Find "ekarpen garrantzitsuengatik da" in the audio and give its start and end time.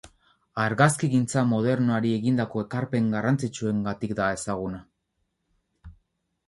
2.65-4.33